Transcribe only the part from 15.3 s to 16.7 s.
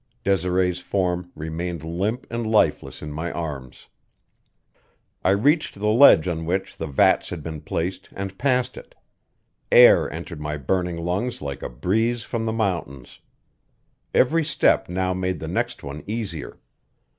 the next one easier.